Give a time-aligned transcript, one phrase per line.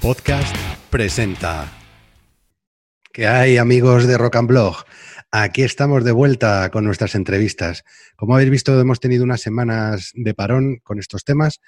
[0.00, 0.56] Podcast
[0.88, 1.70] presenta.
[3.12, 4.76] ¿Qué hay amigos de Rock and Blog?
[5.30, 7.84] Aquí estamos de vuelta con nuestras entrevistas.
[8.16, 11.60] Como habéis visto, hemos tenido unas semanas de parón con estos temas,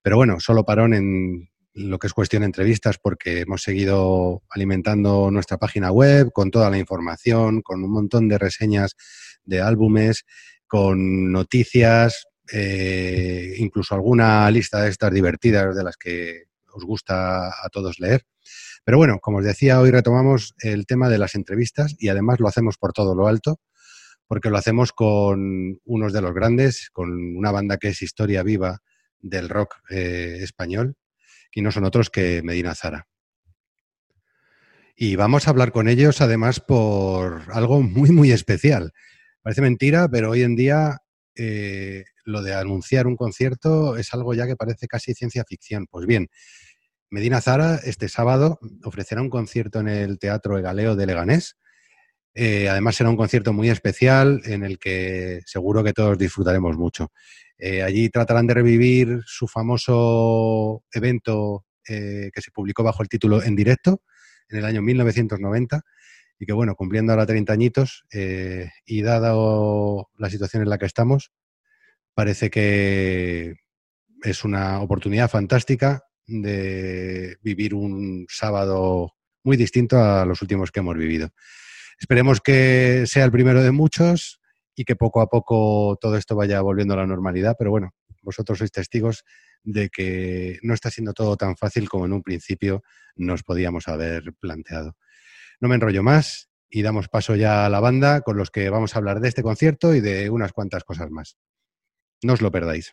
[0.00, 5.32] pero bueno, solo parón en lo que es cuestión de entrevistas porque hemos seguido alimentando
[5.32, 8.94] nuestra página web con toda la información, con un montón de reseñas
[9.44, 10.24] de álbumes,
[10.68, 17.68] con noticias, eh, incluso alguna lista de estas divertidas de las que os gusta a
[17.70, 18.22] todos leer.
[18.84, 22.48] Pero bueno, como os decía, hoy retomamos el tema de las entrevistas y además lo
[22.48, 23.60] hacemos por todo lo alto,
[24.26, 28.80] porque lo hacemos con unos de los grandes, con una banda que es historia viva
[29.20, 30.96] del rock eh, español,
[31.52, 33.06] y no son otros que Medina Zara.
[34.96, 38.92] Y vamos a hablar con ellos además por algo muy, muy especial.
[39.42, 40.98] Parece mentira, pero hoy en día
[41.36, 45.86] eh, lo de anunciar un concierto es algo ya que parece casi ciencia ficción.
[45.90, 46.28] Pues bien,
[47.10, 51.56] Medina Zara este sábado ofrecerá un concierto en el Teatro Egaleo de Leganés.
[52.34, 57.12] Eh, además será un concierto muy especial en el que seguro que todos disfrutaremos mucho.
[57.58, 63.54] Eh, allí tratarán de revivir su famoso evento que se publicó bajo el título En
[63.54, 64.00] directo
[64.48, 65.82] en el año 1990
[66.38, 71.32] y que bueno, cumpliendo ahora 30 añitos y dado la situación en la que estamos,
[72.14, 73.56] parece que
[74.22, 79.12] es una oportunidad fantástica de vivir un sábado
[79.42, 81.28] muy distinto a los últimos que hemos vivido.
[81.98, 84.40] Esperemos que sea el primero de muchos
[84.74, 88.58] y que poco a poco todo esto vaya volviendo a la normalidad, pero bueno, vosotros
[88.58, 89.24] sois testigos
[89.62, 92.82] de que no está siendo todo tan fácil como en un principio
[93.16, 94.96] nos podíamos haber planteado.
[95.64, 98.94] No me enrollo más y damos paso ya a la banda con los que vamos
[98.94, 101.38] a hablar de este concierto y de unas cuantas cosas más.
[102.22, 102.92] No os lo perdáis.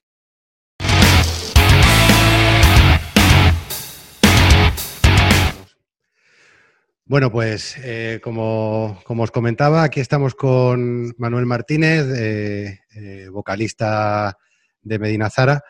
[7.03, 14.37] Bueno, pues eh, como, os comentaba, aquí estamos con Manuel Martínez, eh, eh, vocalista
[14.81, 15.61] de Medina Zara.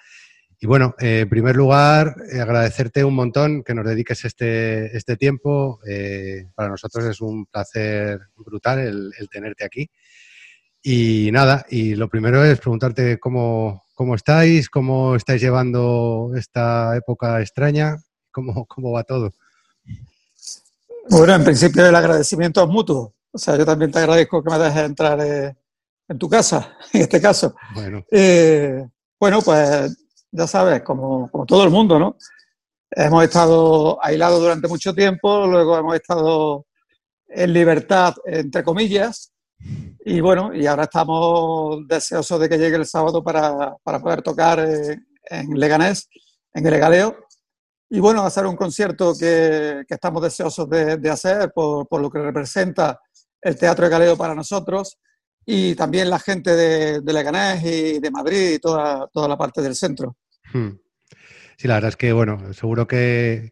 [0.64, 5.80] Y bueno, en primer lugar, agradecerte un montón que nos dediques este, este tiempo.
[6.56, 9.90] para nosotros es un placer brutal el tenerte aquí.
[10.84, 17.40] Y nada, y lo primero es preguntarte cómo, cómo estáis, cómo estáis llevando esta época
[17.40, 17.98] extraña,
[18.32, 19.32] cómo, cómo va todo.
[21.10, 23.14] Bueno, en principio el agradecimiento es mutuo.
[23.32, 25.56] O sea, yo también te agradezco que me dejes entrar eh,
[26.08, 27.56] en tu casa, en este caso.
[27.76, 28.84] Bueno, eh,
[29.20, 29.96] bueno pues
[30.32, 32.18] ya sabes, como, como todo el mundo, ¿no?
[32.92, 36.66] Hemos estado aislados durante mucho tiempo, luego hemos estado
[37.28, 39.32] en libertad, entre comillas,
[40.04, 44.60] y bueno, y ahora estamos deseosos de que llegue el sábado para, para poder tocar
[44.60, 46.10] en Leganés,
[46.54, 47.16] en el Legaleo.
[47.90, 52.10] Y bueno, hacer un concierto que, que estamos deseosos de, de hacer por, por, lo
[52.10, 53.00] que representa
[53.42, 54.98] el Teatro de Galeo para nosotros
[55.46, 59.62] y también la gente de, de Leganés y de Madrid y toda, toda la parte
[59.62, 60.16] del centro.
[60.54, 60.80] Hmm.
[61.58, 63.52] Sí, la verdad es que, bueno, seguro que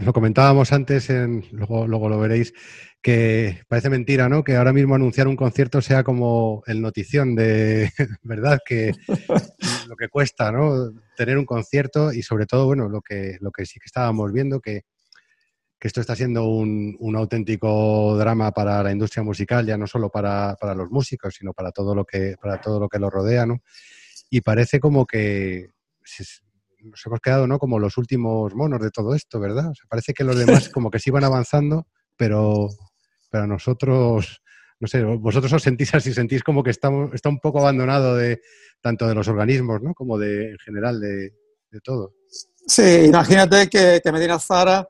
[0.00, 2.52] lo comentábamos antes, en, luego, luego lo veréis,
[3.00, 4.44] que parece mentira, ¿no?
[4.44, 7.90] Que ahora mismo anunciar un concierto sea como el notición de,
[8.22, 8.58] ¿verdad?
[8.64, 8.92] Que
[9.88, 10.92] lo que cuesta, ¿no?
[11.16, 14.60] Tener un concierto y sobre todo, bueno, lo que, lo que sí que estábamos viendo,
[14.60, 14.82] que,
[15.78, 20.10] que esto está siendo un, un, auténtico drama para la industria musical, ya no solo
[20.10, 23.46] para, para, los músicos, sino para todo lo que, para todo lo que lo rodea,
[23.46, 23.62] ¿no?
[24.30, 25.70] Y parece como que
[26.80, 27.58] nos hemos quedado, ¿no?
[27.58, 29.70] Como los últimos monos de todo esto, ¿verdad?
[29.70, 31.86] O sea, parece que los demás como que sí van avanzando,
[32.16, 32.68] pero
[33.32, 34.42] pero nosotros,
[34.78, 38.42] no sé, vosotros os sentís así, sentís como que estamos, está un poco abandonado de
[38.82, 39.94] tanto de los organismos, ¿no?
[39.94, 41.32] Como de en general de,
[41.82, 42.12] todo.
[42.66, 44.86] Sí, imagínate que, Medina Zara,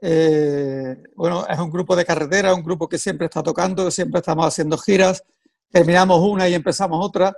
[0.00, 4.46] eh, bueno, es un grupo de carretera, un grupo que siempre está tocando, siempre estamos
[4.46, 5.22] haciendo giras,
[5.70, 7.36] terminamos una y empezamos otra.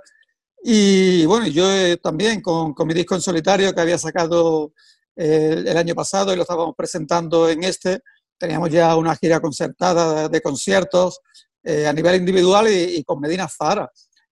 [0.67, 4.73] Y bueno, yo eh, también con, con, mi disco en solitario que había sacado
[5.15, 8.01] eh, el año pasado y lo estábamos presentando en este,
[8.35, 11.19] teníamos ya una gira concertada de, conciertos
[11.63, 13.91] eh, a nivel individual y, con Medina Zara.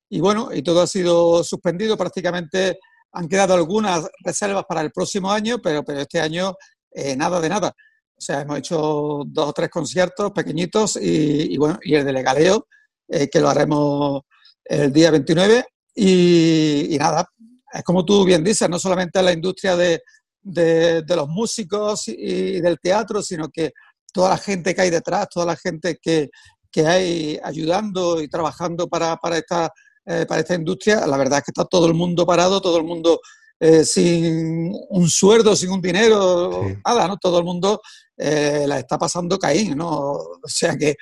[0.09, 2.79] Y bueno, y todo ha sido suspendido, prácticamente
[3.11, 6.55] han quedado algunas reservas para el próximo año, pero, pero este año
[6.91, 7.75] eh, nada de nada.
[8.17, 12.67] O sea, hemos hecho dos o tres conciertos pequeñitos y, bueno, y el de Legaleo,
[13.07, 14.23] eh, que lo haremos
[14.65, 15.63] el día 29.
[15.95, 17.27] Y, y, nada,
[17.71, 20.01] es como tú bien dices, no solamente la industria de,
[20.41, 23.71] de, de los músicos y del teatro, sino que
[24.13, 26.29] toda la gente que hay detrás, toda la gente que,
[26.71, 29.71] que hay ayudando y trabajando para, para, esta,
[30.05, 32.83] eh, para esta industria, la verdad es que está todo el mundo parado, todo el
[32.83, 33.19] mundo
[33.59, 37.17] eh, sin un sueldo, sin un dinero, nada, ¿no?
[37.17, 37.81] Todo el mundo
[38.17, 39.89] eh, la está pasando Caín, ¿no?
[39.89, 40.95] O sea que,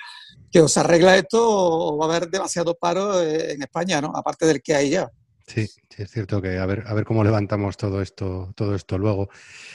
[0.52, 4.12] que o se arregla esto o va a haber demasiado paro en España, ¿no?
[4.14, 5.10] Aparte del que hay ya.
[5.48, 8.98] Sí, sí, es cierto que a ver, a ver cómo levantamos todo esto, todo esto
[8.98, 9.30] luego.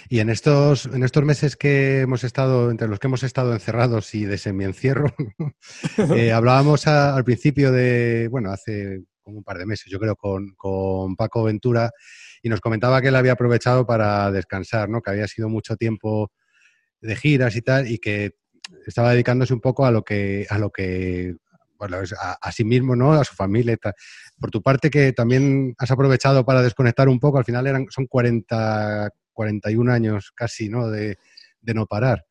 [0.09, 4.15] Y en estos, en estos meses que hemos estado, entre los que hemos estado encerrados
[4.15, 5.15] y de semi-encierro,
[6.17, 10.55] eh, hablábamos al principio de, bueno, hace como un par de meses, yo creo, con,
[10.57, 11.91] con, Paco Ventura,
[12.43, 15.03] y nos comentaba que él había aprovechado para descansar, ¿no?
[15.03, 16.31] Que había sido mucho tiempo
[17.01, 18.37] de giras y tal, y que
[18.87, 21.37] estaba dedicándose un poco a lo que, a lo que
[21.79, 23.13] bueno, a, sí mismo, ¿no?
[23.13, 23.95] A su familia y tal.
[24.39, 28.07] Por tu parte, que también has aprovechado para desconectar un poco, al final eran, son
[28.07, 30.89] 40, 41 años casi, ¿no?
[30.89, 31.19] De,
[31.75, 32.25] no parar.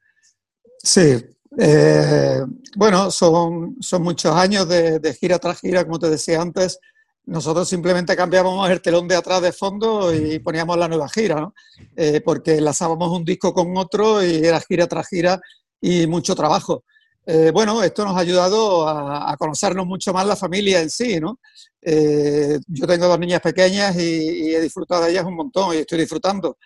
[0.81, 1.17] Sí,
[1.57, 2.39] eh,
[2.77, 6.79] bueno, son, son muchos años de, gira tras gira, como te decía antes.
[7.25, 11.53] Nosotros simplemente cambiábamos el telón de atrás de fondo y poníamos la nueva gira, ¿no?
[11.95, 15.41] Eh, porque enlazábamos un disco con otro y era gira tras gira
[15.85, 16.83] y mucho trabajo.
[17.27, 21.39] Eh, bueno, esto nos ha ayudado a, conocernos mucho más la familia en sí, ¿no?
[21.79, 25.99] Eh, yo tengo dos niñas pequeñas y, he disfrutado de ellas un montón y estoy
[25.99, 26.57] disfrutando.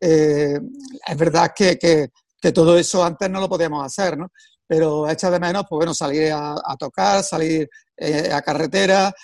[0.00, 0.58] Eh,
[1.06, 2.10] es verdad que, que,
[2.52, 4.28] todo eso antes no lo podíamos hacer, ¿no?
[4.66, 7.68] Pero echa de menos, pues bueno, salir a, tocar, salir
[8.30, 9.14] a carretera,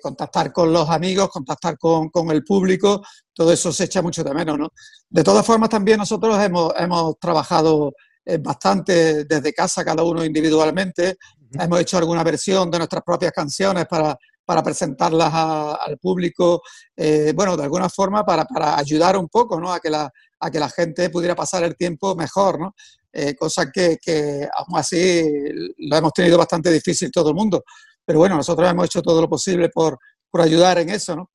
[0.00, 3.02] contactar con los amigos, contactar con, con, el público,
[3.34, 4.68] todo eso se echa mucho de menos, ¿no?
[5.10, 7.92] De todas formas, también nosotros hemos, hemos trabajado
[8.40, 11.16] bastante desde casa, cada uno individualmente.
[11.52, 16.62] Hemos hecho alguna versión de nuestras propias canciones para, para presentarlas al público,
[16.96, 19.72] eh, bueno, de alguna forma para, para, ayudar un poco ¿no?
[19.72, 20.10] a, que la,
[20.40, 22.74] a que la gente pudiera pasar el tiempo mejor, ¿no?
[23.12, 25.22] Eh, cosa que, que, aún así
[25.78, 27.62] lo hemos tenido bastante difícil todo el mundo.
[28.04, 29.98] Pero bueno, nosotros hemos hecho todo lo posible por,
[30.28, 31.30] por ayudar en eso, ¿no?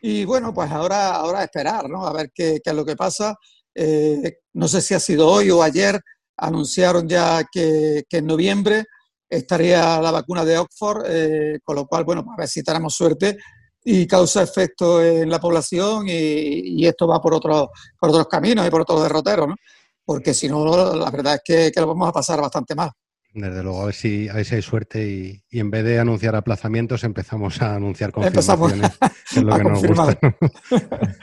[0.00, 2.06] Y bueno, pues ahora, ahora esperar, ¿no?
[2.06, 3.34] A ver qué, qué es lo que pasa.
[3.74, 6.00] Eh, no sé si ha sido hoy o ayer,
[6.36, 8.84] anunciaron ya que, en noviembre
[9.28, 13.36] estaría la vacuna de Oxford, eh, con lo cual, bueno, a ver si tenemos suerte
[13.84, 18.70] y causa efecto en la población y, esto va por, otro, por otros caminos y
[18.70, 19.54] por otros derroteros, ¿no?
[20.04, 22.90] Porque si no, la verdad es que, que, lo vamos a pasar bastante mal.
[23.32, 25.06] Desde luego, a ver si, a ver si hay suerte
[25.50, 28.92] y, en vez de anunciar aplazamientos empezamos a anunciar confirmaciones,
[29.30, 30.18] que es lo que nos gusta.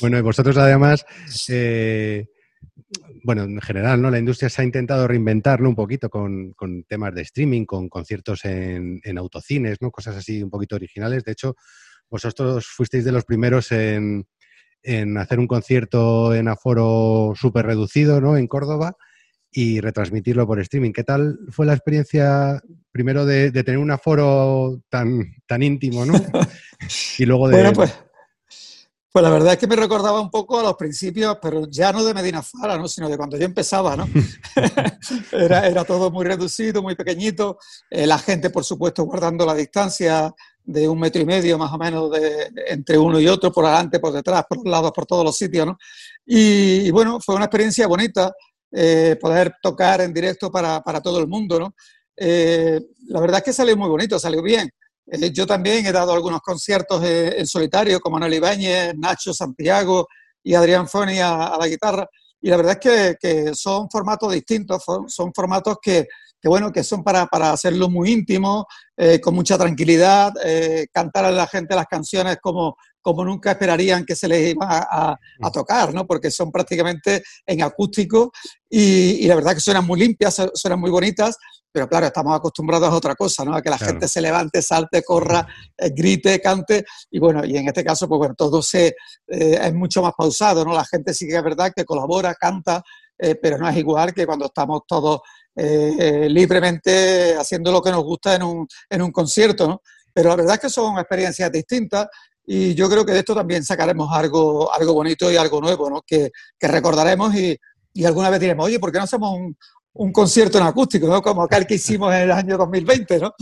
[0.00, 1.04] bueno, y vosotros además...
[1.48, 2.26] Eh,
[3.24, 4.10] bueno, en general, ¿no?
[4.10, 6.54] La industria se ha intentado reinventarlo un poquito con,
[6.88, 9.90] temas de streaming, con conciertos en, autocines, ¿no?
[9.90, 11.24] Cosas así un poquito originales.
[11.24, 11.56] De hecho,
[12.10, 14.26] vosotros fuisteis de los primeros en,
[15.16, 18.36] hacer un concierto en aforo súper reducido, ¿no?
[18.36, 18.96] En Córdoba
[19.50, 20.92] y retransmitirlo por streaming.
[20.92, 22.60] ¿Qué tal fue la experiencia,
[22.90, 26.14] primero, de, tener un aforo tan, tan íntimo, ¿no?
[27.18, 27.56] y luego de...
[27.56, 28.01] Bueno, pues
[29.12, 32.02] pues la verdad es que me recordaba un poco a los principios, pero ya no
[32.02, 32.88] de Medina Zara, ¿no?
[32.88, 33.94] sino de cuando yo empezaba.
[33.94, 34.08] ¿no?
[35.32, 37.58] era, era, todo muy reducido, muy pequeñito.
[37.90, 41.76] Eh, la gente, por supuesto, guardando la distancia de un metro y medio más o
[41.76, 45.24] menos de, entre uno y otro, por adelante, por detrás, por los lados, por todos
[45.24, 45.66] los sitios.
[45.66, 45.76] ¿no?
[46.24, 48.32] Y, bueno, fue una experiencia bonita
[48.70, 51.60] eh, poder tocar en directo para, para todo el mundo.
[51.60, 51.74] ¿no?
[52.16, 54.70] Eh, la verdad es que salió muy bonito, salió bien.
[55.06, 60.06] Eh, yo también he dado algunos conciertos eh, en solitario, como Manuel Ibáñez, Nacho Santiago
[60.42, 62.08] y Adrián Foni a, la guitarra.
[62.40, 66.08] Y la verdad es que, son formatos distintos, son, formatos que,
[66.42, 70.32] bueno, que son para, hacerlo muy íntimo, eh, con mucha tranquilidad,
[70.92, 75.16] cantar a la gente las canciones como, como nunca esperarían que se les iba a,
[75.52, 76.04] tocar, ¿no?
[76.04, 78.32] Porque son prácticamente en acústico
[78.68, 81.36] y, y, la verdad que suenan muy limpias, suenan muy bonitas
[81.72, 83.54] pero claro, estamos acostumbrados a otra cosa, ¿no?
[83.54, 86.84] A que la gente se levante, salte, corra, eh, grite, cante.
[87.10, 88.88] Y bueno, y en este caso, pues bueno, todo se,
[89.26, 90.74] eh, es mucho más pausado, ¿no?
[90.74, 92.82] La gente sí que es verdad que colabora, canta,
[93.18, 95.20] eh, pero no es igual que cuando estamos todos
[95.54, 99.82] libremente haciendo lo que nos gusta en un, en un concierto, ¿no?
[100.14, 102.08] Pero la verdad es que son experiencias distintas
[102.46, 106.00] y yo creo que de esto también sacaremos algo, algo bonito y algo nuevo, ¿no?
[106.06, 107.54] Que, que recordaremos y,
[107.92, 109.54] y alguna vez diremos, oye, ¿por qué no hacemos un,
[109.94, 111.20] un concierto en acústico, ¿no?
[111.20, 113.34] Como aquel que hicimos en el año 2020, ¿no?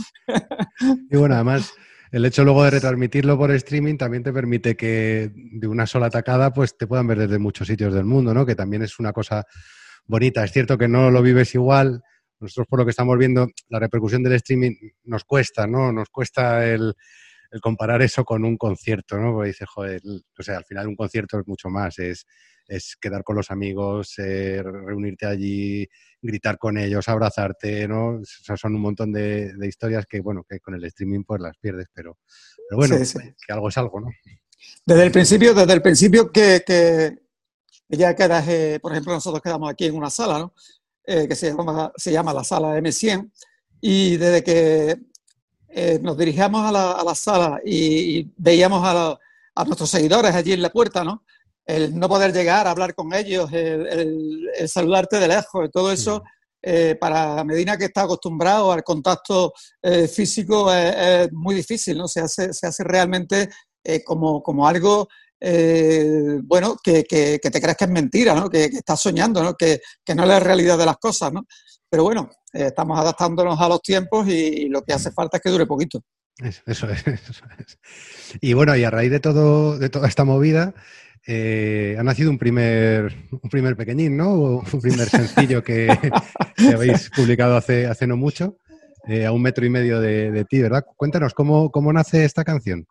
[1.09, 1.73] y bueno, además,
[2.11, 6.51] el hecho luego de retransmitirlo por streaming también te permite que de una sola atacada
[6.53, 8.45] pues te puedan ver desde muchos sitios del mundo, ¿no?
[8.45, 9.45] Que también es una cosa
[10.05, 10.43] bonita.
[10.43, 12.03] Es cierto que no lo vives igual.
[12.39, 14.73] Nosotros por lo que estamos viendo, la repercusión del streaming
[15.05, 15.91] nos cuesta, ¿no?
[15.93, 16.95] Nos cuesta el,
[17.61, 19.33] comparar eso con un concierto, ¿no?
[19.33, 20.01] Porque dices, joder,
[20.37, 22.25] o sea, al final un concierto es mucho más, es,
[22.67, 25.87] es quedar con los amigos, eh, reunirte allí,
[26.21, 28.19] gritar con ellos, abrazarte, ¿no?
[28.19, 31.57] O sea, son un montón de, historias que, bueno, que con el streaming pues las
[31.57, 32.17] pierdes, pero,
[32.69, 34.09] pero bueno, que algo es algo, ¿no?
[34.85, 37.17] Desde el principio, desde el principio que, que
[37.89, 40.53] ya quedas, eh, por ejemplo, nosotros quedamos aquí en una sala, ¿no?
[41.03, 43.31] Eh, que se llama, se llama la sala M100,
[43.81, 44.97] y desde que
[45.69, 49.17] eh, nos dirigíamos a la, a la sala y, veíamos a,
[49.55, 51.23] a, nuestros seguidores allí en la puerta, ¿no?
[51.65, 56.23] El no poder llegar a hablar con ellos, el, el, saludarte de lejos, todo eso,
[56.61, 62.07] eh, para Medina que está acostumbrado al contacto eh, físico es, muy difícil, ¿no?
[62.07, 63.49] Se hace, se hace realmente
[64.05, 65.07] como, como algo
[66.43, 68.47] bueno, que, que, que, te crees que es mentira, ¿no?
[68.47, 69.55] que, que estás soñando, ¿no?
[69.55, 71.33] Que, que, no es la realidad de las cosas.
[71.33, 71.47] ¿no?
[71.91, 75.49] Pero bueno, eh, estamos adaptándonos a los tiempos y, lo que hace falta es que
[75.49, 76.01] dure poquito.
[76.65, 77.03] Eso, es,
[78.39, 80.73] Y bueno, y a raíz de todo, de toda esta movida,
[81.27, 84.33] eh, ha nacido un primer, un primer pequeñín, ¿no?
[84.33, 85.87] Un primer sencillo que,
[86.73, 88.57] habéis publicado hace, hace no mucho,
[89.07, 90.85] eh, a un metro y medio de, ti, ¿verdad?
[90.95, 92.87] Cuéntanos, ¿cómo, ¿cómo nace esta canción?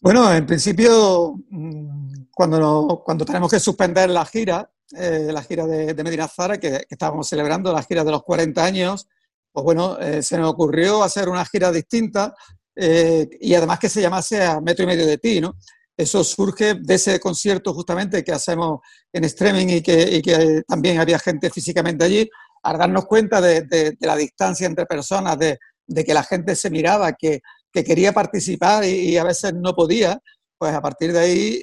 [0.00, 6.02] Bueno, en principio, mm, cuando, cuando tenemos que suspender la gira, eh, la gira de,
[6.02, 9.08] Medina Zara, que, estábamos celebrando, la gira de los 40 años,
[9.52, 12.34] pues bueno, eh, se nos ocurrió hacer una gira distinta
[12.80, 15.56] y además que se llamase a metro y medio de ti, ¿no?
[15.98, 18.80] Eso surge de ese concierto justamente que hacemos
[19.12, 22.30] en streaming y que, también había gente físicamente allí,
[22.62, 25.58] al darnos cuenta de, la distancia entre personas, de,
[26.04, 27.40] que la gente se miraba, que,
[27.72, 30.18] quería participar y, a veces no podía,
[30.56, 31.62] pues a partir de ahí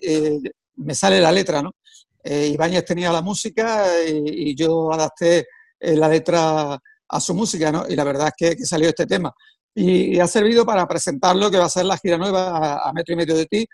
[0.76, 1.72] me sale la letra, ¿no?
[2.26, 5.48] eh, Ibáñez tenía la música y, yo adapté
[5.80, 7.86] eh, la letra a su música, ¿no?
[7.88, 9.34] Y la verdad es que, salió este tema.
[9.76, 13.14] Y, ha servido para presentar lo que va a ser la gira nueva a, metro
[13.14, 13.66] y medio de ti,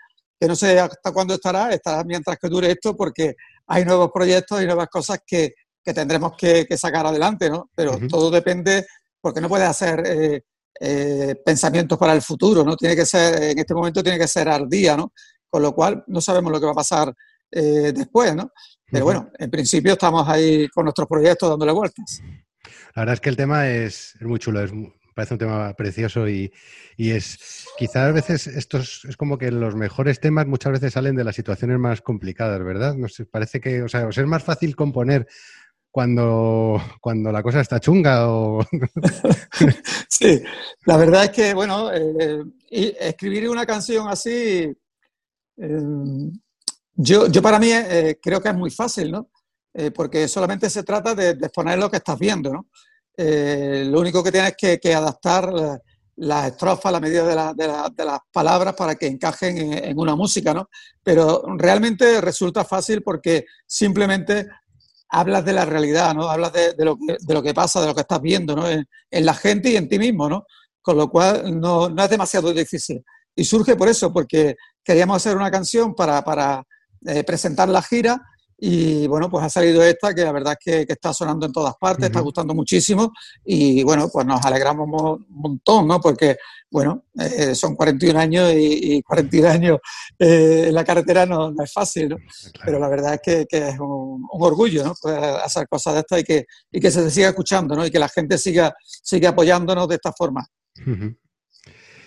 [0.42, 3.36] que no sé hasta cuándo estará, estará mientras que dure esto, porque
[3.68, 7.70] hay nuevos proyectos y nuevas cosas que, que tendremos que, sacar adelante, ¿no?
[7.76, 8.84] Pero todo depende,
[9.20, 10.42] porque no puedes hacer eh,
[10.80, 12.74] eh, pensamientos para el futuro, ¿no?
[12.76, 15.12] Tiene que ser, en este momento tiene que ser al día, ¿no?
[15.48, 17.14] Con lo cual no sabemos lo que va a pasar
[17.52, 18.50] eh, después, ¿no?
[18.90, 22.20] Pero bueno, en principio estamos ahí con nuestros proyectos dándole vueltas.
[22.96, 24.72] La verdad es que el tema es, muy chulo, es,
[25.14, 26.52] parece un tema precioso y,
[26.96, 31.24] es quizás a veces estos es como que los mejores temas muchas veces salen de
[31.24, 32.94] las situaciones más complicadas, ¿verdad?
[32.94, 35.26] No sé, parece que, o sea, es más fácil componer
[35.90, 38.64] cuando, cuando la cosa está chunga o...
[40.08, 40.42] sí,
[40.86, 44.74] la verdad es que, bueno, eh, escribir una canción así
[45.56, 46.30] eh,
[46.94, 49.30] yo, yo para mí eh, creo que es muy fácil, ¿no?
[49.74, 52.66] Eh, porque solamente se trata de, exponer lo que estás viendo, ¿no?
[53.16, 55.80] Eh, lo único que tienes que, que adaptar
[56.16, 60.68] las estrofas a la medida de, las palabras para que encajen en, una música, ¿no?
[61.02, 64.46] Pero realmente resulta fácil porque simplemente
[65.08, 66.28] hablas de la realidad, ¿no?
[66.28, 68.68] Hablas de, lo, que, de lo que pasa, de lo que estás viendo, ¿no?
[68.68, 70.44] En, la gente y en ti mismo, ¿no?
[70.80, 73.02] Con lo cual no, no, es demasiado difícil.
[73.34, 76.62] Y surge por eso, porque queríamos hacer una canción para, para
[77.06, 78.20] eh, presentar la gira
[78.64, 81.74] y bueno, pues ha salido esta que la verdad es que, está sonando en todas
[81.80, 83.12] partes, está gustando muchísimo
[83.44, 86.00] y bueno, pues nos alegramos un montón, ¿no?
[86.00, 86.36] Porque
[86.70, 89.78] bueno, eh, son 41 años y, 41 años
[90.16, 92.18] eh, en la carretera no, es fácil, ¿no?
[92.64, 94.94] Pero la verdad es que, es un, orgullo, ¿no?
[95.44, 97.84] hacer cosas de estas y que, y que se siga escuchando, ¿no?
[97.84, 100.46] Y que la gente siga, siga apoyándonos de esta forma.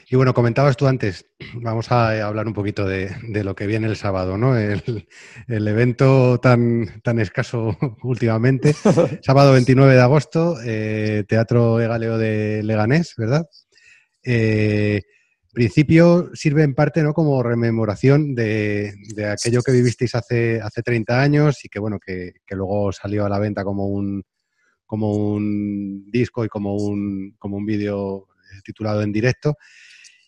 [0.07, 3.09] Y bueno, comentabas tú antes, vamos a hablar un poquito de,
[3.43, 4.55] lo que viene el sábado, ¿no?
[4.57, 5.07] El,
[5.47, 8.73] evento tan, tan escaso últimamente.
[9.23, 13.49] sábado 29 de agosto, eh, Teatro Egaleo de Leganés, ¿verdad?
[14.23, 15.01] Eh,
[15.51, 17.13] principio sirve en parte ¿no?
[17.13, 18.93] como rememoración de,
[19.31, 23.29] aquello que vivisteis hace, hace 30 años y que bueno, que, que, luego salió a
[23.29, 24.23] la venta como un,
[24.85, 28.27] como un disco y como un, como un vídeo
[28.63, 29.55] titulado en directo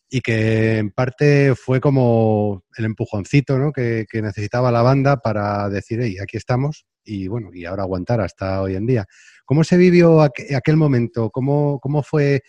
[0.09, 3.71] y que en parte fue como el empujoncito ¿no?
[3.71, 8.61] que, necesitaba la banda para decir, hey, aquí estamos y bueno, y ahora aguantar hasta
[8.61, 9.05] hoy en día.
[9.45, 11.29] ¿Cómo se vivió aquel momento?
[11.29, 12.41] ¿Cómo, ¿Cómo fue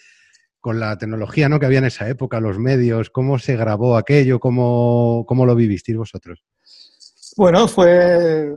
[0.61, 1.61] con la tecnología ¿no?
[1.61, 3.11] que había en esa época, los medios?
[3.11, 4.41] ¿Cómo se grabó aquello?
[4.41, 6.45] ¿Cómo, cómo lo vivisteis vosotros?
[7.37, 8.57] Bueno, fue,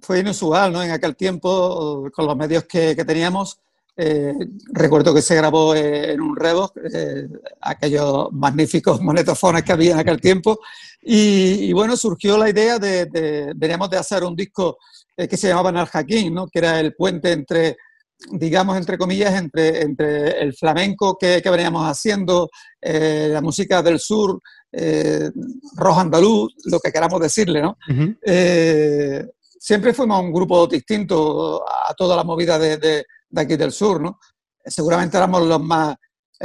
[0.00, 0.82] fue inusual ¿no?
[0.82, 3.60] en aquel tiempo con los medios que, que teníamos
[3.96, 4.34] eh,
[4.72, 7.28] recuerdo que se grabó en un Revox, eh,
[7.60, 10.58] aquellos magníficos monetofones que había en aquel tiempo,
[11.00, 14.78] y, bueno, surgió la idea de, de, veníamos de hacer un disco
[15.16, 16.48] eh, que se llamaba Narjaquín, ¿no?
[16.48, 17.76] que era el puente entre,
[18.30, 22.48] digamos, entre comillas, entre, entre el flamenco que, que veníamos haciendo,
[22.80, 24.40] la música del sur,
[25.76, 27.78] rojo andaluz, lo que queramos decirle, ¿no?
[29.64, 33.06] siempre fuimos un grupo distinto a toda la movida de, de,
[33.42, 34.18] aquí del sur, ¿no?
[34.64, 35.96] Seguramente éramos los más,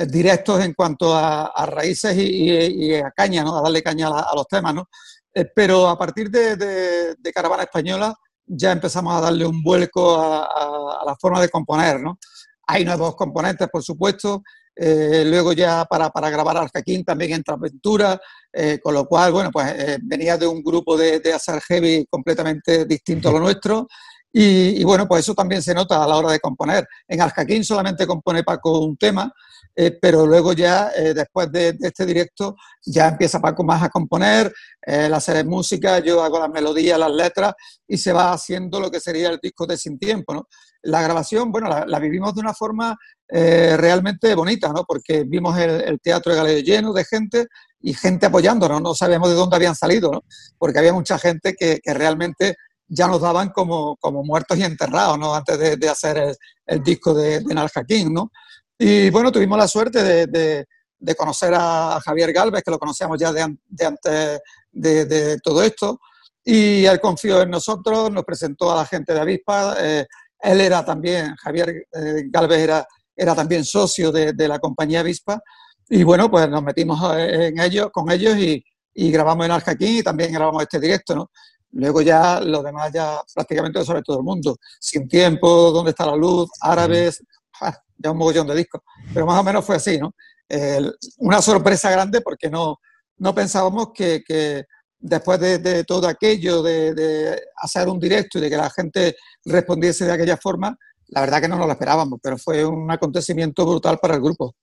[0.08, 3.58] directos en cuanto a, raíces y, a caña, ¿no?
[3.58, 4.88] A darle caña a, los temas, ¿no?
[5.56, 8.14] pero a partir de, de, Caravana Española
[8.46, 12.18] ya empezamos a darle un vuelco a, la forma de componer, ¿no?
[12.68, 14.44] Hay nuevos componentes, por supuesto,
[14.76, 18.20] eh, luego ya para, para grabar Aljaquín también entra Aventura,
[18.54, 22.06] eh, con lo cual, bueno, pues eh, venía de un grupo de, de hacer heavy
[22.10, 23.88] completamente distinto a lo nuestro.
[24.32, 26.88] Y, bueno, pues eso también se nota a la hora de componer.
[27.08, 29.34] En Aljaquín solamente compone Paco un tema,
[30.02, 32.56] pero luego ya, después de, este directo,
[32.86, 37.54] ya empieza Paco más a componer, él hace música, yo hago las melodías, las letras,
[37.88, 40.48] y se va haciendo lo que sería el disco de Sin Tiempo, ¿no?
[40.84, 42.96] La grabación, bueno, la, la vivimos de una forma
[43.32, 44.84] eh, realmente bonita, ¿no?
[44.86, 47.46] Porque vimos el, teatro de Galileo lleno de gente
[47.80, 50.24] y gente apoyándonos, no sabíamos de dónde habían salido, ¿no?
[50.58, 52.56] Porque había mucha gente que, realmente
[52.90, 55.34] ya nos daban como, como, muertos y enterrados, ¿no?
[55.34, 58.32] Antes de, hacer el, disco de, de Naljaquín, ¿no?
[58.78, 60.66] Y bueno, tuvimos la suerte de,
[61.00, 64.42] de conocer a Javier Galvez, que lo conocíamos ya de, antes
[64.72, 66.00] de, todo esto,
[66.44, 70.06] y él confió en nosotros, nos presentó a la gente de Avispa, eh,
[70.42, 72.88] él era también, Javier eh, Galvez era
[73.20, 75.42] era también socio de, la compañía Avispa.
[75.90, 78.64] Y bueno, pues nos metimos en ellos, con ellos y,
[79.12, 81.32] grabamos en Aljaquín y también grabamos este directo, ¿no?
[81.72, 84.58] Luego ya los demás ya prácticamente sobre todo el mundo.
[84.80, 86.50] Sin tiempo, ¿Dónde está la luz?
[86.62, 87.24] Árabes,
[87.98, 88.82] ya un mogollón de discos.
[89.14, 90.14] Pero más o menos fue así, ¿no?
[91.20, 92.80] una sorpresa grande porque no,
[93.18, 94.66] no pensábamos que,
[94.98, 100.06] después de, todo aquello, de, de, hacer un directo y de que la gente respondiese
[100.06, 100.76] de aquella forma,
[101.10, 104.56] la verdad que no nos lo esperábamos, pero fue un acontecimiento brutal para el grupo.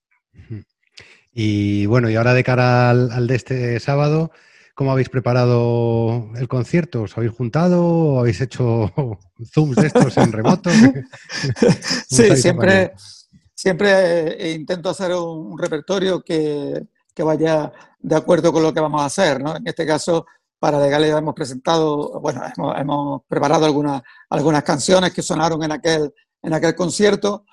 [1.31, 4.31] Y bueno, y ahora de cara al, de este sábado,
[4.77, 7.01] ¿cómo habéis preparado el concierto?
[7.01, 8.91] ¿Os habéis juntado o habéis hecho
[9.51, 10.69] zooms de estos en remoto?
[12.07, 12.93] sí, siempre,
[13.55, 16.85] siempre intento hacer un, repertorio que,
[17.17, 19.55] vaya de acuerdo con lo que vamos a hacer, ¿no?
[19.55, 20.27] En este caso,
[20.59, 22.43] para De hemos presentado, bueno,
[22.77, 26.13] hemos, preparado algunas, algunas canciones que sonaron en aquel
[26.43, 27.45] en aquel concierto,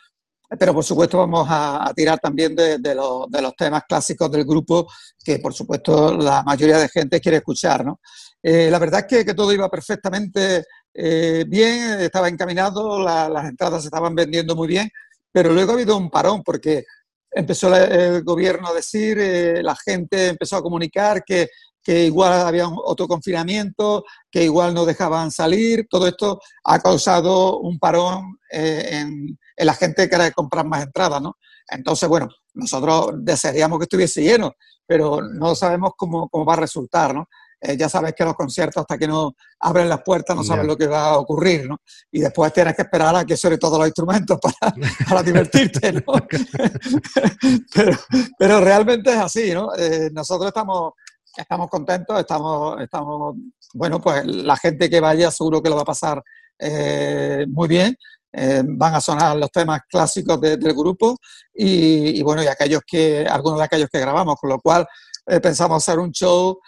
[0.58, 4.86] pero por supuesto vamos a, tirar también de, los, temas clásicos del grupo
[5.22, 7.84] que por supuesto la mayoría de gente quiere escuchar.
[7.84, 8.00] ¿no?
[8.42, 13.88] Eh, la verdad es que, todo iba perfectamente eh, bien, estaba encaminado, las entradas se
[13.88, 14.88] estaban vendiendo muy bien,
[15.32, 16.84] pero luego ha habido un parón porque
[17.30, 21.48] empezó el gobierno a decir, eh, la gente empezó a comunicar que
[21.84, 25.86] que igual había otro confinamiento, que igual no dejaban salir.
[25.88, 31.20] Todo esto ha causado un parón eh, en, la gente que quiere comprar más entradas,
[31.22, 31.36] ¿no?
[31.68, 34.52] Entonces, bueno, nosotros desearíamos que estuviese lleno,
[34.86, 37.28] pero no sabemos cómo, cómo va a resultar, ¿no?
[37.60, 40.76] Eh, ya sabes que los conciertos, hasta que no abren las puertas, no sabes lo
[40.76, 41.78] que va a ocurrir, ¿no?
[42.12, 44.74] Y después tienes que esperar a que sobre todos los instrumentos para,
[45.08, 46.02] para divertirte, ¿no?
[47.74, 47.98] pero,
[48.38, 49.74] pero, realmente es así, ¿no?
[49.76, 50.92] Eh, nosotros estamos
[51.36, 53.36] estamos contentos, estamos, estamos,
[53.74, 56.22] bueno, pues la gente que vaya seguro que lo va a pasar
[56.58, 57.96] eh, muy bien.
[58.36, 61.16] Eh, van a sonar los temas clásicos del grupo
[61.54, 64.84] y, bueno, y aquellos que, algunos de aquellos que grabamos, con lo cual
[65.26, 66.58] eh, pensamos hacer un show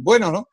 [0.00, 0.48] bueno, ¿no?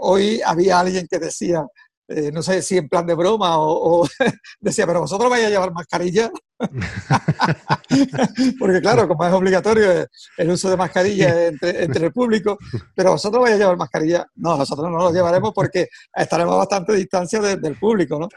[0.00, 1.64] hoy había alguien que decía,
[2.12, 4.04] eh, no sé si en plan de broma o,
[4.60, 6.28] decía, pero vosotros vais a llevar mascarilla.
[8.58, 12.58] Porque claro, como es obligatorio el uso de mascarilla entre, el público,
[12.96, 14.26] pero vosotros vais a llevar mascarilla.
[14.34, 18.28] No, nosotros no lo llevaremos porque estaremos a bastante distancia del público, ¿no?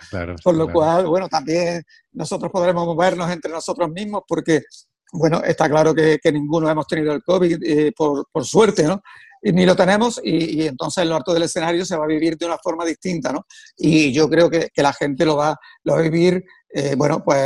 [0.44, 1.82] Por lo cual, bueno, también
[2.12, 4.62] nosotros podremos movernos entre nosotros mismos porque,
[5.12, 9.02] bueno, está claro que, ninguno hemos tenido el COVID, eh, por, por suerte, ¿no?
[9.44, 12.46] Y ni lo tenemos y, entonces el norte del escenario se va a vivir de
[12.46, 13.46] una forma distinta, ¿no?
[13.78, 17.40] Y yo creo que, la gente lo va, lo va a vivir, eh, bueno, pues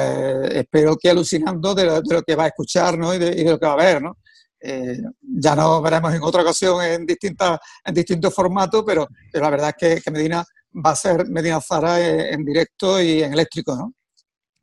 [0.52, 3.16] espero que alucinando de lo, que va a escuchar, ¿no?
[3.16, 4.18] Y de, lo que va a ver, ¿no?
[4.60, 9.74] Eh, ya nos veremos en otra ocasión en, distintas, en distintos formatos, pero, la verdad
[9.76, 13.94] es que, Medina va a ser Medina Zara en, en directo y en eléctrico, ¿no?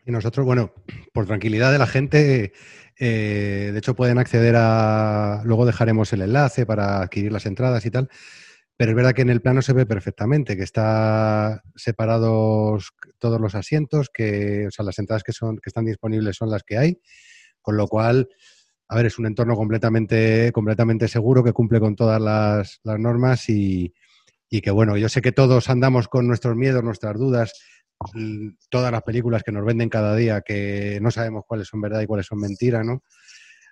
[0.07, 0.73] Y nosotros, bueno,
[1.13, 2.53] por tranquilidad de la gente,
[2.99, 5.43] eh, de hecho, pueden acceder a.
[5.45, 8.09] Luego dejaremos el enlace para adquirir las entradas y tal.
[8.77, 13.55] Pero es verdad que en el plano se ve perfectamente, que está separados todos los
[13.55, 17.01] asientos, que, o sea, las entradas que son, que están disponibles son las que hay,
[17.63, 18.29] con lo cual,
[18.89, 23.95] a ver, es un entorno completamente, completamente seguro que cumple con todas las, normas y,
[24.51, 27.53] y que bueno, yo sé que todos andamos con nuestros miedos, nuestras dudas
[28.69, 32.07] todas las películas que nos venden cada día, que no sabemos cuáles son verdad y
[32.07, 33.03] cuáles son mentira, ¿no?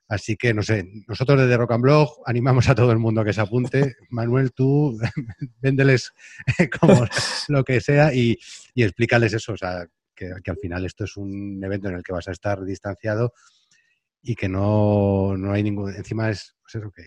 [0.08, 3.24] Así que, no sé, nosotros desde Rock and Blog animamos a todo el mundo a
[3.24, 3.96] que se apunte.
[4.10, 4.98] Manuel, tú
[5.60, 6.12] véndeles
[6.80, 7.06] como
[7.48, 8.38] lo que sea y,
[8.74, 12.12] y explícales eso, o sea, que, al final esto es un evento en el que
[12.12, 13.32] vas a estar distanciado
[14.20, 17.06] y que no, no hay ningún, encima es pues eso, que,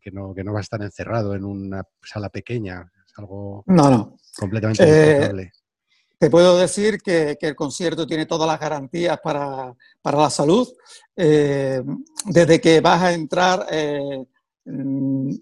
[0.00, 3.90] que, no, que no va a estar encerrado en una sala pequeña, es algo no,
[3.90, 4.16] no.
[4.36, 5.50] completamente eh,
[6.22, 10.68] Te puedo decir que, el concierto tiene todas las garantías para, para la salud.
[11.16, 11.82] Eh,
[12.26, 14.24] desde que vas a entrar, eh,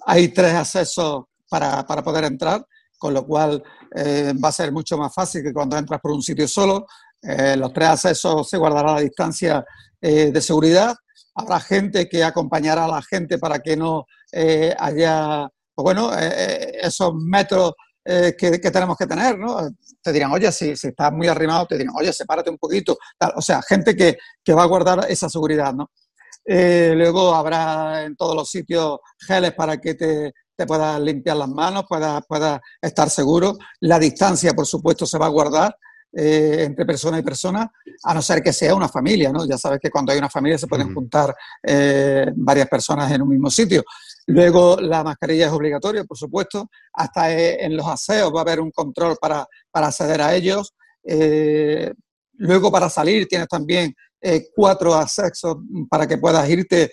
[0.07, 2.67] hay tres accesos para, para, poder entrar,
[2.97, 3.63] con lo cual
[3.95, 6.87] eh, va a ser mucho más fácil que cuando entras por un sitio solo.
[7.21, 9.63] Los tres accesos se guardará la distancia
[10.01, 10.97] de seguridad.
[11.35, 14.07] Habrá gente que acompañará a la gente para que no
[14.79, 19.59] haya, pues bueno, esos metros que, que, tenemos que tener, ¿no?
[20.03, 22.99] Te dirán, oye, si, si, estás muy arrimado, te dirán, oye, sepárate un poquito.
[23.37, 25.91] O sea, gente que, que va a guardar esa seguridad, ¿no?
[26.47, 31.85] luego habrá en todos los sitios geles para que te, te puedas limpiar las manos,
[31.89, 33.57] puedas, puedas estar seguro.
[33.81, 35.75] La distancia, por supuesto, se va a guardar.
[36.13, 37.71] Eh, entre persona y persona,
[38.03, 39.47] a no ser que sea una familia, ¿no?
[39.47, 41.33] Ya sabes que cuando hay una familia se pueden juntar
[41.63, 43.85] eh, varias personas en un mismo sitio.
[44.33, 46.69] Luego la mascarilla es obligatoria, por supuesto.
[46.93, 50.75] Hasta eh, en los aseos va a haber un control para, para acceder a ellos.
[52.35, 53.95] luego para salir tienes también
[54.55, 55.57] cuatro accesos
[55.89, 56.91] para que puedas irte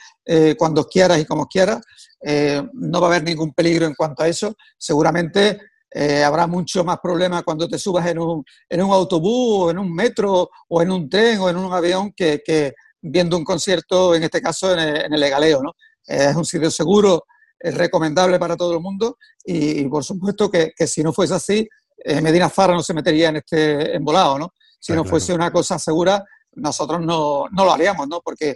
[0.58, 1.82] cuando quieras y como quieras.
[2.22, 4.56] Eh, no va a haber ningún peligro en cuanto a eso.
[4.78, 5.60] Seguramente
[5.92, 9.80] eh, habrá mucho más problema cuando te subas en un, en un, autobús o en
[9.80, 14.24] un metro o en un tren o en un avión que, viendo un concierto, en
[14.24, 15.62] este caso en el, en el Legaleo.
[15.62, 15.74] ¿no?
[16.08, 17.26] Es un sitio seguro,
[17.60, 21.68] es recomendable para todo el mundo y, por supuesto que, que, si no fuese así,
[21.98, 24.40] eh, Medina Farra no se metería en este embolado.
[24.40, 24.54] ¿no?
[24.80, 28.22] Si no fuese una cosa segura, nosotros no, no lo haríamos, ¿no?
[28.22, 28.56] porque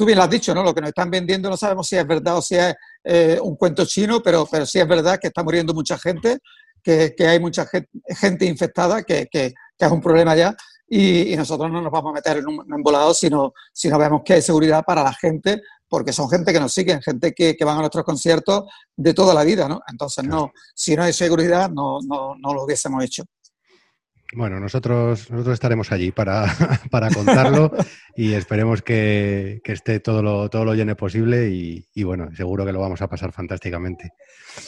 [0.00, 0.62] tú bien lo has dicho, ¿no?
[0.62, 2.74] Lo que nos están vendiendo no sabemos si es verdad o si es
[3.04, 6.38] eh, un cuento chino, pero, pero sí es verdad que está muriendo mucha gente,
[6.82, 7.66] que, que hay mucha
[8.08, 10.56] gente, infectada, que, que, es un problema ya,
[10.88, 13.98] y, y, nosotros no nos vamos a meter en un embolado si no, si no
[13.98, 17.56] vemos que hay seguridad para la gente, porque son gente que nos siguen, gente que,
[17.56, 18.64] que van a nuestros conciertos
[18.96, 19.82] de toda la vida, ¿no?
[19.90, 23.24] Entonces, no, si no hay seguridad, no, no, no lo hubiésemos hecho.
[24.32, 26.46] Bueno, nosotros, nosotros estaremos allí para,
[26.90, 27.72] para contarlo
[28.14, 32.64] y esperemos que, que, esté todo lo, todo lo llene posible y, y, bueno, seguro
[32.64, 34.12] que lo vamos a pasar fantásticamente.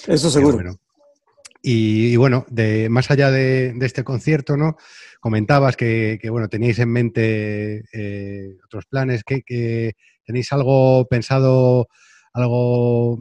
[0.08, 0.56] Eso seguro.
[0.56, 0.76] Bueno.
[1.62, 4.76] Y, y, bueno, de, más allá de, de, este concierto, ¿no?
[5.20, 9.94] Comentabas que, que bueno, teníais en mente eh, otros planes, que, que,
[10.32, 11.88] tenéis algo pensado,
[12.32, 13.18] algo,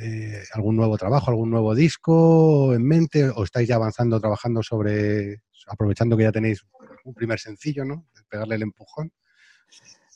[0.00, 5.42] eh, algún nuevo trabajo, algún nuevo disco en mente, o estáis ya avanzando, trabajando sobre,
[5.66, 6.64] aprovechando que ya tenéis
[7.04, 8.06] un primer sencillo, ¿no?
[8.28, 9.10] Pegarle el empujón.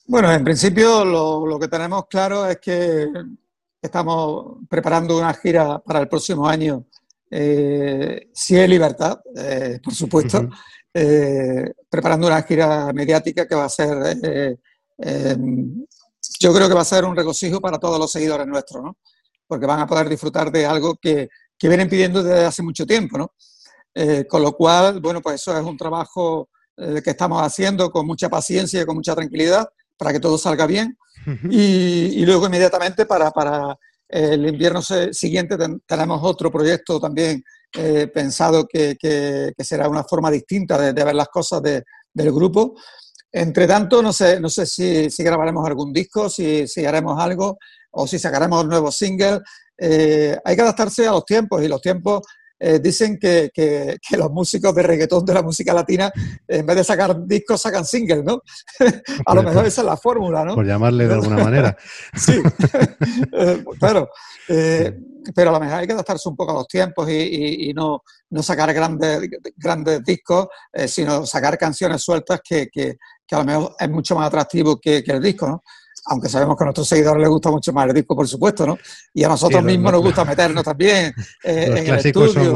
[0.06, 3.08] Bueno, en principio lo, lo que tenemos claro es que
[3.82, 6.86] estamos preparando una gira para el próximo año,
[7.28, 10.56] eh, si hay libertad, eh, por supuesto, uh -huh.
[10.94, 14.56] eh, preparando una gira mediática que va a ser,
[16.38, 18.96] yo creo que va a ser un regocijo para todos los seguidores nuestros, ¿no?
[19.46, 23.18] Porque van a poder disfrutar de algo que, que vienen pidiendo desde hace mucho tiempo,
[23.18, 23.32] ¿no?
[23.94, 28.06] Eh, con lo cual, bueno, pues eso es un trabajo eh, que estamos haciendo con
[28.06, 30.98] mucha paciencia y con mucha tranquilidad para que todo salga bien.
[31.26, 31.48] Uh -huh.
[31.50, 33.74] y, y, luego inmediatamente para, para
[34.08, 40.04] el invierno siguiente ten, tenemos otro proyecto también eh, pensado que, que, que, será una
[40.04, 42.74] forma distinta de, de ver las cosas de, del grupo.
[43.32, 47.58] Entre tanto, no sé, no sé si, grabaremos algún disco, si, si, haremos algo
[47.90, 49.40] o si sacaremos un nuevo single.
[49.78, 52.22] Eh, hay que adaptarse a los tiempos y los tiempos
[52.58, 56.10] eh, dicen que, que, que, los músicos de reggaetón de la música latina,
[56.48, 58.42] en vez de sacar discos, sacan singles, ¿no?
[59.26, 60.54] a lo mejor esa es la fórmula, ¿no?
[60.54, 61.76] Por llamarle de alguna manera.
[62.14, 62.40] sí,
[63.32, 64.08] eh, claro.
[64.48, 64.98] Eh,
[65.34, 67.74] pero a lo mejor hay que adaptarse un poco a los tiempos y, y, y
[67.74, 72.96] no, no, sacar grandes, grandes discos, eh, sino sacar canciones sueltas que, que,
[73.32, 75.62] a lo mejor es mucho más atractivo que, el disco, ¿no?
[76.06, 78.78] Aunque sabemos que a nuestros seguidores les gusta mucho más el disco, por supuesto, ¿no?
[79.12, 81.12] Y a nosotros sí, mismos nos gusta meternos también
[81.44, 82.50] eh, los en clásicos el estudio.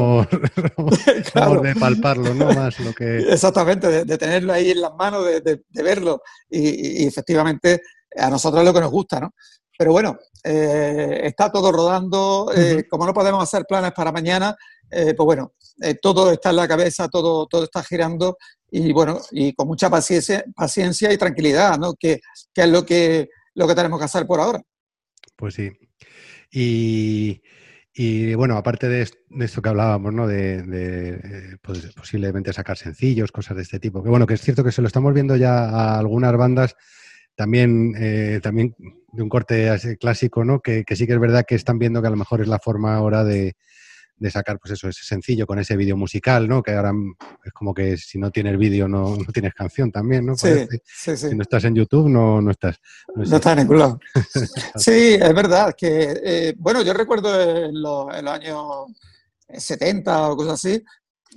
[0.76, 0.98] Somos,
[1.32, 1.50] claro.
[1.50, 2.52] somos, de palparlo, ¿no?
[2.52, 3.18] Más lo que...
[3.18, 6.22] Exactamente, de, de, tenerlo ahí en las manos, de, de, de verlo.
[6.48, 7.82] Y, y, efectivamente,
[8.16, 9.34] a nosotros es lo que nos gusta, ¿no?
[9.76, 12.52] Pero bueno, eh, está todo rodando.
[12.54, 12.88] Eh, uh -huh.
[12.88, 14.54] Como no podemos hacer planes para mañana,
[14.90, 15.52] pues bueno,
[16.02, 18.36] todo está en la cabeza, todo, todo está girando
[18.70, 21.94] y bueno, y con mucha paciencia, paciencia y tranquilidad, ¿no?
[21.94, 22.20] Que,
[22.52, 24.62] que es lo que lo que tenemos que hacer por ahora.
[25.36, 25.70] Pues sí.
[26.50, 29.02] Y, bueno, aparte de,
[29.40, 30.26] esto que hablábamos, ¿no?
[30.26, 34.02] De, pues, posiblemente sacar sencillos, cosas de este tipo.
[34.02, 36.76] Que bueno, que es cierto que se lo estamos viendo ya a algunas bandas
[37.34, 38.74] también, eh, también
[39.12, 40.60] de un corte clásico, ¿no?
[40.60, 42.94] Que, sí que es verdad que están viendo que a lo mejor es la forma
[42.96, 43.54] ahora de,
[44.20, 46.62] de sacar pues eso, ese sencillo con ese vídeo musical, ¿no?
[46.62, 46.92] Que ahora
[47.42, 50.37] es como que si no tienes vídeo no, no, tienes canción también, ¿no?
[50.37, 51.30] Sí, sí, sí.
[51.30, 52.76] Si no estás en YouTube no, no estás.
[53.16, 54.00] No, estás en ningún lado.
[54.76, 58.66] sí, es verdad que, eh, bueno, yo recuerdo en los, en los años
[59.48, 60.85] 70 o cosas así,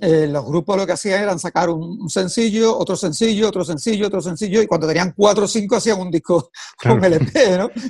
[0.00, 4.20] eh, los grupos lo que hacían era sacar un, sencillo, otro sencillo, otro sencillo, otro
[4.20, 6.50] sencillo, y cuando tenían cuatro o cinco hacían un disco
[6.82, 7.70] con LP, ¿no?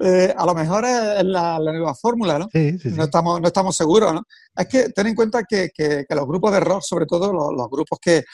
[0.00, 2.48] Eh, a lo mejor es la, nueva fórmula, ¿no?
[2.52, 4.24] Sí, sí, no, estamos, no estamos seguros, ¿no?
[4.56, 7.98] Es que ten en cuenta que, que, los grupos de rock, sobre todo los, grupos
[8.00, 8.24] que,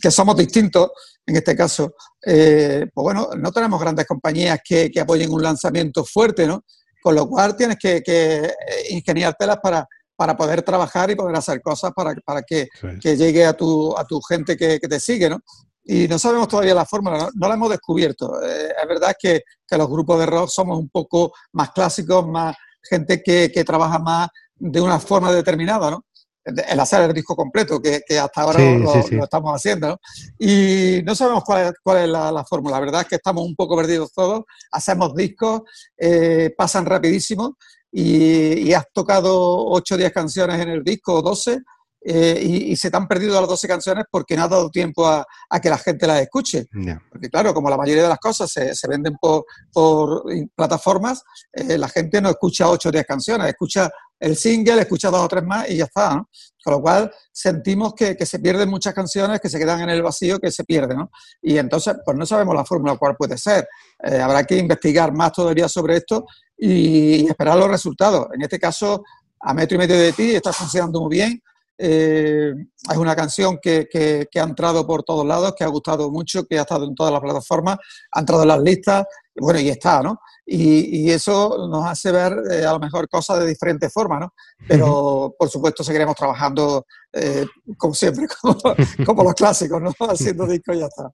[0.00, 0.90] que, somos distintos,
[1.24, 1.94] en este caso,
[2.26, 6.64] eh, pues bueno, no tenemos grandes compañías que, que, apoyen un lanzamiento fuerte, ¿no?
[7.00, 8.52] Con lo cual tienes que, que
[8.90, 12.68] ingeniártelas para para poder trabajar y poder hacer cosas para, para que,
[13.00, 15.40] que, llegue a tu, a tu gente que, que, te sigue, ¿no?
[15.84, 18.40] Y no sabemos todavía la fórmula, no, la hemos descubierto.
[18.42, 22.54] Eh, es verdad que, que, los grupos de rock somos un poco más clásicos, más
[22.82, 26.04] gente que, que trabaja más de una forma determinada, ¿no?
[26.44, 29.88] el hacer el disco completo, que, que hasta ahora lo, lo, estamos haciendo.
[29.88, 29.96] ¿no?
[30.38, 32.76] Y no sabemos cuál es, cuál es la, la, fórmula.
[32.76, 34.42] La verdad es que estamos un poco perdidos todos.
[34.70, 35.62] Hacemos discos,
[35.96, 37.56] eh, pasan rapidísimo
[37.92, 41.60] y, has tocado 8 o 10 canciones en el disco o 12
[42.04, 45.24] eh, y, se te han perdido las 12 canciones porque no ha dado tiempo a,
[45.60, 46.66] que la gente las escuche.
[47.10, 50.24] Porque claro, como la mayoría de las cosas se, se venden por, por
[50.54, 55.20] plataformas, eh, la gente no escucha 8 o 10 canciones, escucha el single, escucha dos
[55.20, 56.14] o tres más y ya está.
[56.14, 56.28] ¿no?
[56.64, 60.00] Con lo cual sentimos que, que, se pierden muchas canciones, que se quedan en el
[60.00, 60.98] vacío, que se pierden.
[60.98, 61.10] ¿no?
[61.42, 63.68] Y entonces, pues no sabemos la fórmula cuál puede ser.
[64.04, 66.24] Eh, habrá que investigar más todavía sobre esto
[66.64, 68.28] y, esperar los resultados.
[68.32, 69.02] En este caso,
[69.40, 71.42] a metro y medio de ti está funcionando muy bien.
[71.76, 72.52] Eh,
[72.90, 76.58] es una canción que, que, ha entrado por todos lados, que ha gustado mucho, que
[76.58, 77.78] ha estado en todas las plataformas,
[78.12, 80.20] ha entrado en las listas, bueno, y está, ¿no?
[80.46, 84.34] Y, y eso nos hace ver eh, a lo mejor cosas de diferentes formas, ¿no?
[84.68, 87.46] Pero, por supuesto, seguiremos trabajando eh,
[87.76, 88.56] como siempre, como,
[89.04, 89.92] como, los clásicos, ¿no?
[90.08, 91.10] Haciendo discos y ya está.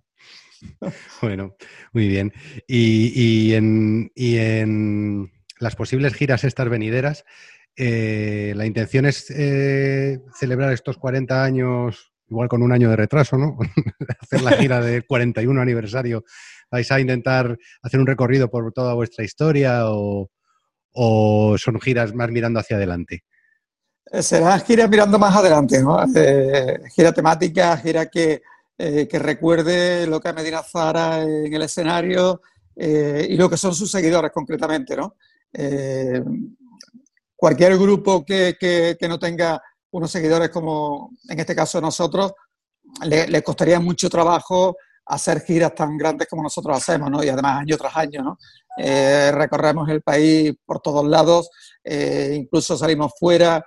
[1.22, 1.54] Bueno,
[1.92, 2.32] muy bien.
[2.66, 7.24] Y, y, en, y en las posibles giras estas venideras,
[7.80, 13.38] eh, la intención es eh, celebrar estos 40 años, igual con un año de retraso,
[13.38, 13.56] ¿no?
[14.20, 16.24] Hacer la gira del 41 aniversario.
[16.72, 20.28] ¿Vais a intentar hacer un recorrido por toda vuestra historia o,
[21.56, 23.22] son giras más mirando hacia adelante?
[24.10, 26.04] Eh, serán giras mirando más adelante, ¿no?
[26.94, 28.42] Gira temática, gira que,
[28.76, 32.42] que recuerde lo que Medina Zara en el escenario
[32.74, 35.16] y lo que son sus seguidores concretamente, ¿no?
[35.52, 36.22] Eh,
[37.36, 39.60] cualquier grupo que, que, que, no tenga
[39.92, 42.32] unos seguidores como en este caso nosotros,
[43.04, 47.24] le, le, costaría mucho trabajo hacer giras tan grandes como nosotros hacemos, ¿no?
[47.24, 48.38] Y además año tras año, ¿no?
[48.76, 51.48] Eh, recorremos el país por todos lados,
[51.82, 53.64] eh, incluso salimos fuera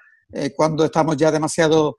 [0.55, 1.97] cuando estamos ya demasiado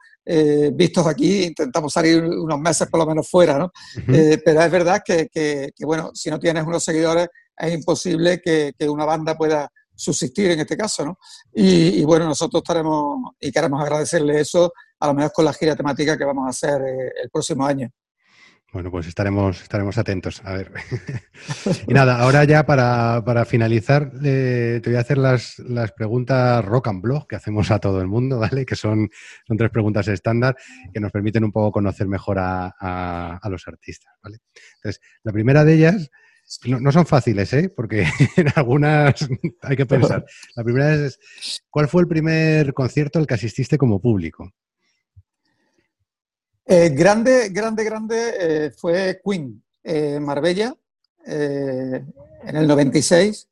[0.73, 3.66] vistos aquí, intentamos salir unos meses por lo menos fuera, ¿no?
[3.66, 4.42] Uh -huh.
[4.42, 8.72] pero es verdad que, que, que, bueno, si no tienes unos seguidores es imposible que,
[8.78, 11.18] que, una banda pueda subsistir en este caso, ¿no?
[11.54, 15.76] Y, y, bueno, nosotros estaremos y queremos agradecerle eso, a lo mejor con la gira
[15.76, 17.90] temática que vamos a hacer eh, el próximo año.
[18.72, 20.40] Bueno, pues estaremos, estaremos atentos.
[20.44, 20.72] A ver.
[21.86, 26.64] y nada, ahora ya para, para finalizar, eh, te voy a hacer las, las, preguntas
[26.64, 28.64] rock and blog que hacemos a todo el mundo, ¿vale?
[28.64, 29.10] Que son,
[29.46, 30.56] son tres preguntas estándar
[30.90, 34.38] que nos permiten un poco conocer mejor a, a, a los artistas, ¿vale?
[34.76, 36.10] Entonces, la primera de ellas
[36.66, 37.68] no, no, son fáciles, ¿eh?
[37.68, 38.02] porque
[38.36, 39.28] en algunas
[39.62, 40.24] hay que pensar.
[40.56, 41.18] La primera es,
[41.70, 44.52] ¿cuál fue el primer concierto al que asististe como público?
[46.64, 50.74] Eh, grande, grande, grande eh, fue Queen, eh, Marbella,
[51.26, 52.04] eh,
[52.44, 53.48] en el 96.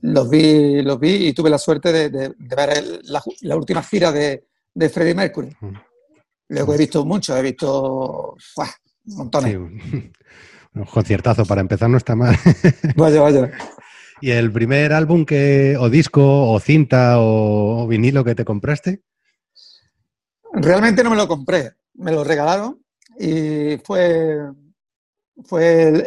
[0.00, 3.56] los, vi, los vi y tuve la suerte de, de, de ver el, la, la,
[3.56, 5.56] última gira de, de Freddie Mercury.
[6.48, 8.70] Luego he visto mucho, he visto ¡buah!
[9.06, 9.56] montones.
[9.90, 10.12] Sí.
[10.76, 12.36] Un conciertazo para empezar no está mal.
[12.96, 13.50] Vaya, vaya.
[14.20, 19.00] ¿Y el primer álbum que, o disco, o cinta, o, o, vinilo que te compraste?
[20.52, 22.82] Realmente no me lo compré, me lo regalaron
[23.18, 24.38] y fue,
[25.44, 26.04] fue el,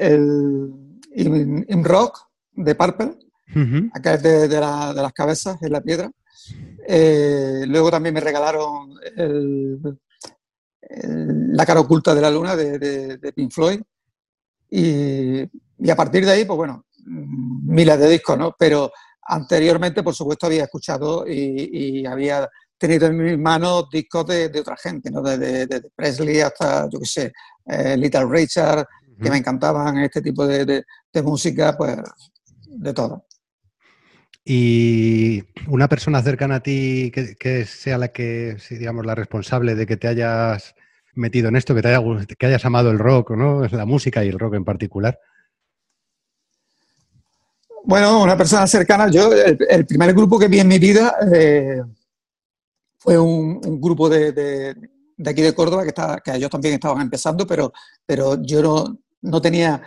[1.14, 2.20] el In, Rock
[2.54, 3.14] de Purple,
[3.56, 3.92] uh -huh.
[3.94, 6.12] acá es de, de, la, de, las cabezas, en la piedra.
[6.88, 9.80] Eh, luego también me regalaron el,
[10.82, 13.82] el, La cara oculta de la luna de, de Pink Floyd
[14.70, 15.42] y,
[15.78, 18.56] y, a partir de ahí, pues bueno, miles de discos, ¿no?
[18.58, 22.48] Pero anteriormente, por supuesto, había escuchado y, y había
[22.80, 25.22] tenido en mis manos discos de, de otra gente, ¿no?
[25.22, 27.34] Desde de, de Presley hasta, yo qué sé,
[27.66, 29.24] eh, Little Richard, uh -huh.
[29.24, 30.84] que me encantaban este tipo de,
[31.24, 31.98] música, pues
[32.68, 33.26] de todo.
[34.46, 39.98] Y una persona cercana a ti que, sea la que, digamos, la responsable de que
[39.98, 40.74] te hayas
[41.20, 42.02] metido en esto, que te haya,
[42.38, 43.68] que hayas amado el rock, ¿no?
[43.68, 45.20] La música y el rock en particular.
[47.84, 49.10] Bueno, una persona cercana.
[49.10, 51.82] Yo, el, primer grupo que vi en mi vida eh,
[52.98, 54.76] fue un, grupo de,
[55.26, 57.72] aquí de Córdoba que, que ellos también estaban empezando, pero,
[58.06, 59.82] pero yo no, no tenía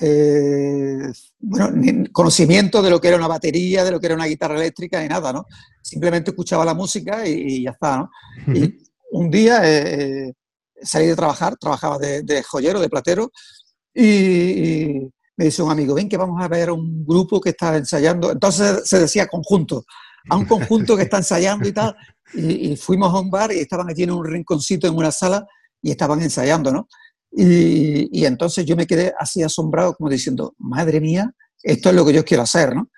[0.00, 1.70] eh, bueno,
[2.12, 5.08] conocimiento de lo que era una batería, de lo que era una guitarra eléctrica, ni
[5.08, 5.46] nada, ¿no?
[5.80, 8.10] Simplemente escuchaba la música y, ya está, ¿no?
[8.54, 8.78] Y
[9.12, 10.34] un día eh,
[10.82, 13.30] salí de trabajar, trabajaba de, joyero, de platero,
[13.94, 15.08] y,
[15.38, 18.88] me dice un amigo, ven que vamos a ver un grupo que está ensayando, entonces
[18.88, 19.84] se decía conjunto,
[20.30, 21.94] a un conjunto que está ensayando y tal,
[22.32, 25.46] y, y fuimos a un bar y estaban allí en un rinconcito en una sala
[25.82, 26.88] y estaban ensayando, ¿no?
[27.38, 31.30] Y, entonces yo me quedé así asombrado, como diciendo, madre mía,
[31.62, 32.90] esto es lo que yo quiero hacer, ¿no?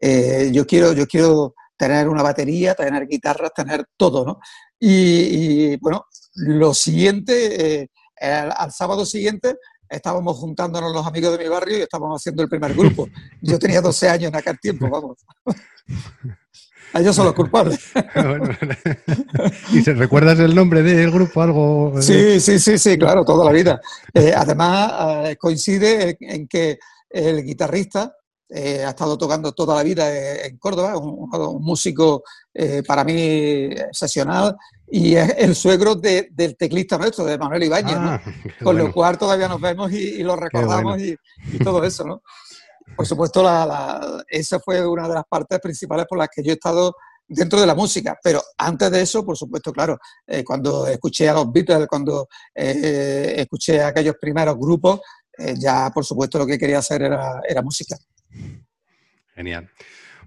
[0.00, 4.40] Eh, yo, quiero, yo quiero tener una batería, tener guitarras, tener todo, ¿no?
[4.80, 9.56] Y, bueno, lo siguiente, eh, al, sábado siguiente
[9.88, 13.08] estábamos juntándonos los amigos de mi barrio y estábamos haciendo el primer grupo.
[13.40, 15.18] Yo tenía 12 años en aquel tiempo, vamos.
[16.94, 17.80] Ellos son los culpables.
[19.72, 21.42] ¿Y se recuerdas el nombre del grupo?
[21.42, 22.00] Algo.
[22.00, 23.80] Sí, sí, sí, sí, claro, toda la vida.
[24.12, 26.78] Eh, además, eh, coincide en que
[27.10, 28.14] el guitarrista
[28.48, 31.28] eh, ha estado tocando toda la vida en Córdoba, un,
[31.64, 32.22] músico
[32.86, 34.56] para mí excepcional,
[34.96, 38.22] y es el suegro del teclista nuestro, de Manuel Ibáñez, ah,
[38.62, 41.16] con lo cual todavía nos vemos y, lo recordamos y,
[41.64, 42.22] todo eso, ¿no?
[42.94, 43.44] Por supuesto,
[44.28, 46.94] esa fue una de las partes principales por las que yo he estado
[47.26, 48.16] dentro de la música.
[48.22, 53.34] Pero antes de eso, por supuesto, claro, eh, cuando escuché a los Beatles, cuando eh,
[53.38, 55.00] escuché a aquellos primeros grupos,
[55.36, 57.96] eh, ya por supuesto lo que quería hacer era, era música.
[59.34, 59.68] Genial.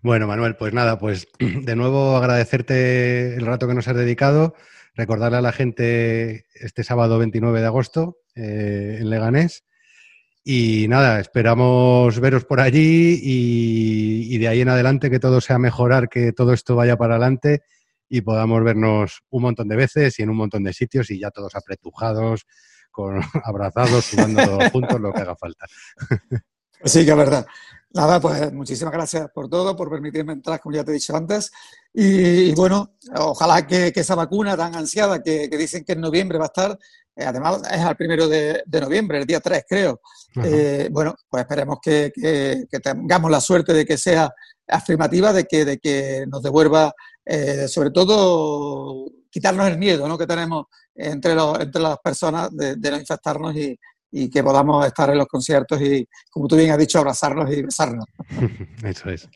[0.01, 4.55] Bueno, Manuel, pues nada, pues de nuevo agradecerte el rato que nos has dedicado,
[4.95, 9.63] recordarle a la gente este sábado 29 de agosto en Leganés
[10.49, 16.07] y nada, esperamos veros por allí y, de ahí en adelante que todo sea mejorar,
[16.07, 17.63] que todo esto vaya para adelante
[18.07, 21.31] y podamos vernos un montón de veces y en un montón de sitios y ya
[21.31, 22.45] todos apretujados,
[22.91, 25.65] con, abrazados, todos juntos, lo que haga falta.
[26.85, 27.45] Sí, que es verdad.
[27.91, 31.51] Nada, pues muchísimas gracias por todo, por permitirme entrar, como ya te he dicho antes.
[31.93, 36.47] Y, bueno, ojalá que, esa vacuna tan ansiada que, dicen que en noviembre va a
[36.47, 36.77] estar,
[37.15, 40.01] eh, además es al primero de, noviembre, el día 3 creo.
[40.43, 42.11] Eh, bueno, pues esperemos que,
[42.83, 44.31] tengamos la suerte de que sea
[44.67, 46.93] afirmativa, de que, de que nos devuelva,
[47.25, 50.17] eh, sobre todo, quitarnos el miedo ¿no?
[50.17, 53.79] que tenemos entre, los, entre las personas de, no infectarnos y,
[54.11, 57.61] y, que podamos estar en los conciertos y, como tú bien has dicho, abrazarnos y
[57.61, 58.05] besarnos.
[58.83, 59.29] Eso es.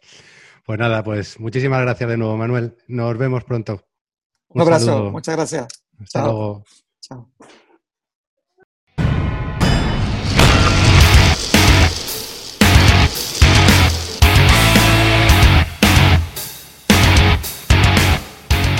[0.66, 2.78] Pues nada, pues muchísimas gracias de nuevo, Manuel.
[2.88, 3.82] Nos vemos pronto.
[4.50, 5.68] Un, abrazo, muchas gracias.
[6.00, 6.64] Hasta luego.
[7.02, 7.30] Chao.